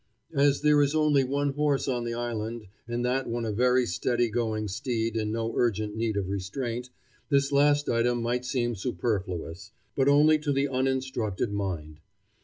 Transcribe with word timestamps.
As 0.33 0.61
there 0.61 0.81
is 0.81 0.95
only 0.95 1.23
one 1.23 1.49
horse 1.53 1.87
on 1.87 2.05
the 2.05 2.15
island, 2.15 2.65
and 2.87 3.05
that 3.05 3.27
one 3.29 3.45
a 3.45 3.51
very 3.51 3.85
steady 3.85 4.29
going 4.31 4.67
steed 4.67 5.15
in 5.15 5.31
no 5.31 5.53
urgent 5.55 5.95
need 5.95 6.17
of 6.17 6.27
restraint, 6.27 6.89
this 7.29 7.51
last 7.51 7.87
item 7.87 8.19
might 8.19 8.43
seem 8.43 8.73
superfluous, 8.73 9.73
but 9.95 10.07
only 10.07 10.39
to 10.39 10.51
the 10.51 10.67
uninstructed 10.67 11.53
mind. 11.53 11.99